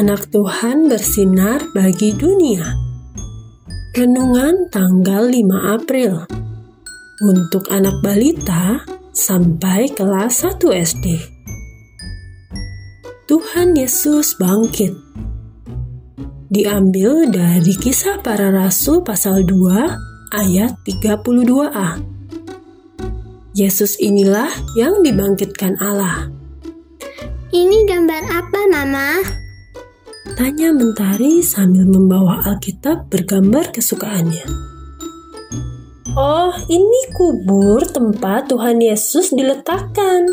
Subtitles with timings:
[0.00, 2.72] Anak Tuhan bersinar bagi dunia.
[3.92, 6.24] Renungan tanggal 5 April.
[7.20, 8.80] Untuk anak balita
[9.12, 11.04] sampai kelas 1 SD.
[13.28, 14.96] Tuhan Yesus bangkit.
[16.48, 22.00] Diambil dari kisah para rasul pasal 2 ayat 32a.
[23.52, 24.48] Yesus inilah
[24.80, 26.32] yang dibangkitkan Allah.
[27.52, 29.39] Ini gambar apa, Mama?
[30.34, 34.46] Tanya Mentari sambil membawa Alkitab bergambar kesukaannya.
[36.14, 40.26] Oh, ini kubur tempat Tuhan Yesus diletakkan.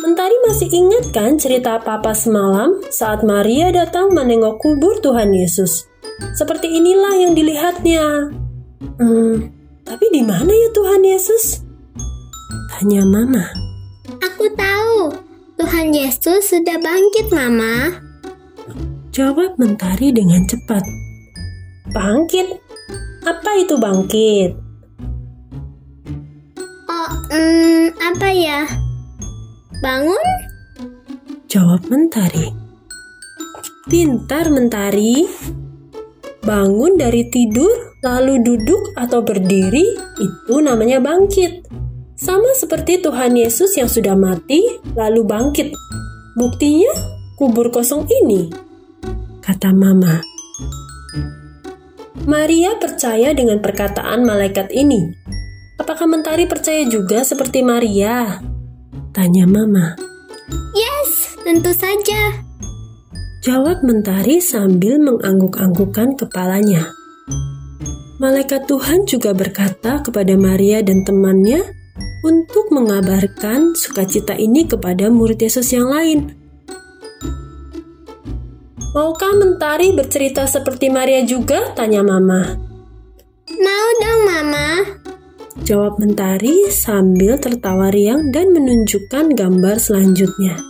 [0.00, 5.88] Mentari masih ingat kan cerita Papa semalam saat Maria datang menengok kubur Tuhan Yesus?
[6.36, 8.32] Seperti inilah yang dilihatnya.
[9.00, 9.52] Hmm,
[9.84, 11.64] tapi di mana ya Tuhan Yesus?
[12.72, 13.46] Tanya Mama.
[14.20, 15.16] Aku tahu,
[15.60, 18.11] Tuhan Yesus sudah bangkit, Mama.
[19.12, 20.80] Jawab Mentari dengan cepat.
[21.92, 22.48] Bangkit?
[23.28, 24.56] Apa itu bangkit?
[26.88, 28.64] Oh, hmm, apa ya?
[29.84, 30.28] Bangun?
[31.44, 32.56] Jawab Mentari.
[33.84, 35.28] Pintar Mentari.
[36.40, 39.92] Bangun dari tidur, lalu duduk atau berdiri,
[40.24, 41.68] itu namanya bangkit.
[42.16, 45.68] Sama seperti Tuhan Yesus yang sudah mati, lalu bangkit.
[46.32, 46.96] Buktinya,
[47.36, 48.71] kubur kosong ini
[49.42, 50.22] kata Mama.
[52.22, 55.10] Maria percaya dengan perkataan malaikat ini.
[55.82, 58.38] Apakah Mentari percaya juga seperti Maria?
[59.10, 59.98] Tanya Mama.
[60.70, 62.38] Yes, tentu saja.
[63.42, 66.94] Jawab Mentari sambil mengangguk-anggukkan kepalanya.
[68.22, 71.66] Malaikat Tuhan juga berkata kepada Maria dan temannya
[72.22, 76.41] untuk mengabarkan sukacita ini kepada murid Yesus yang lain
[78.92, 81.72] Maukah Mentari bercerita seperti Maria juga?
[81.72, 82.44] Tanya Mama.
[83.48, 84.68] Mau dong, Mama.
[85.64, 90.60] Jawab Mentari sambil tertawa riang dan menunjukkan gambar selanjutnya.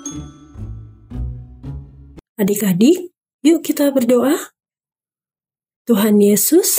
[2.39, 3.11] Adik-adik,
[3.43, 4.55] yuk kita berdoa.
[5.91, 6.79] Tuhan Yesus,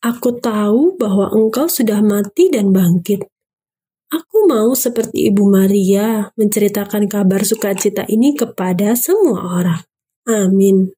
[0.00, 3.28] aku tahu bahwa Engkau sudah mati dan bangkit.
[4.08, 9.84] Aku mau seperti Ibu Maria menceritakan kabar sukacita ini kepada semua orang.
[10.28, 10.92] Amin.